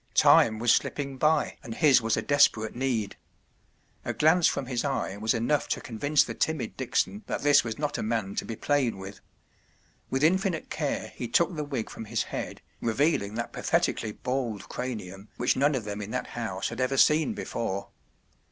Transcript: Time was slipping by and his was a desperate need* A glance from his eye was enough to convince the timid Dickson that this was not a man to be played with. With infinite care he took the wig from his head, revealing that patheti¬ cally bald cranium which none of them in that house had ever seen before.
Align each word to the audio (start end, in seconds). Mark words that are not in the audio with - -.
Time 0.15 0.57
was 0.57 0.73
slipping 0.73 1.15
by 1.17 1.59
and 1.61 1.75
his 1.75 2.01
was 2.01 2.17
a 2.17 2.23
desperate 2.23 2.75
need* 2.75 3.17
A 4.03 4.13
glance 4.15 4.47
from 4.47 4.65
his 4.65 4.83
eye 4.83 5.15
was 5.17 5.35
enough 5.35 5.67
to 5.67 5.79
convince 5.79 6.23
the 6.23 6.33
timid 6.33 6.75
Dickson 6.75 7.21
that 7.27 7.43
this 7.43 7.63
was 7.63 7.77
not 7.77 7.99
a 7.99 8.01
man 8.01 8.33
to 8.37 8.43
be 8.43 8.55
played 8.55 8.95
with. 8.95 9.21
With 10.09 10.23
infinite 10.23 10.71
care 10.71 11.09
he 11.09 11.27
took 11.27 11.55
the 11.55 11.63
wig 11.63 11.91
from 11.91 12.05
his 12.05 12.23
head, 12.23 12.63
revealing 12.81 13.35
that 13.35 13.53
patheti¬ 13.53 13.95
cally 13.95 14.13
bald 14.13 14.67
cranium 14.69 15.29
which 15.37 15.55
none 15.55 15.75
of 15.75 15.83
them 15.83 16.01
in 16.01 16.09
that 16.09 16.29
house 16.33 16.69
had 16.69 16.81
ever 16.81 16.97
seen 16.97 17.35
before. 17.35 17.89